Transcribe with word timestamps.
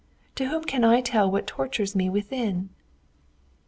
To 0.33 0.47
whom 0.49 0.63
can 0.63 0.83
I 0.83 0.99
tell 1.01 1.27
that 1.27 1.31
which 1.33 1.45
tortures 1.45 1.95
me 1.95 2.09
within?" 2.09 2.71